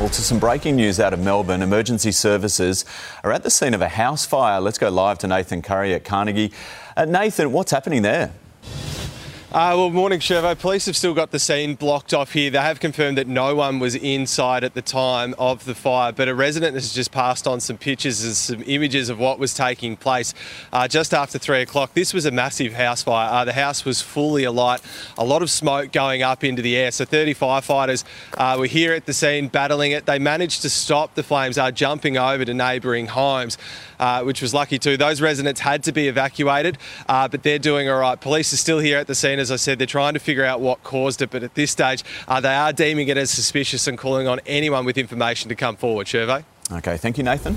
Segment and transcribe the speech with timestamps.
[0.00, 2.86] Well, to some breaking news out of Melbourne, emergency services
[3.22, 4.58] are at the scene of a house fire.
[4.58, 6.52] Let's go live to Nathan Curry at Carnegie.
[6.96, 8.32] Uh, Nathan, what's happening there?
[9.52, 10.56] Uh, well, morning, Chevo.
[10.56, 12.52] Police have still got the scene blocked off here.
[12.52, 16.28] They have confirmed that no one was inside at the time of the fire, but
[16.28, 19.96] a resident has just passed on some pictures and some images of what was taking
[19.96, 20.34] place
[20.72, 21.94] uh, just after three o'clock.
[21.94, 23.28] This was a massive house fire.
[23.28, 24.82] Uh, the house was fully alight,
[25.18, 26.92] a lot of smoke going up into the air.
[26.92, 28.04] So 30 firefighters
[28.38, 30.06] uh, were here at the scene battling it.
[30.06, 33.58] They managed to stop the flames, uh, jumping over to neighbouring homes,
[33.98, 34.96] uh, which was lucky too.
[34.96, 36.78] Those residents had to be evacuated,
[37.08, 38.20] but they're doing all right.
[38.20, 40.60] Police are still here at the scene as I said, they're trying to figure out
[40.60, 43.98] what caused it, but at this stage, uh, they are deeming it as suspicious and
[43.98, 46.06] calling on anyone with information to come forward.
[46.06, 46.44] Survey.
[46.72, 47.56] Okay, thank you, Nathan.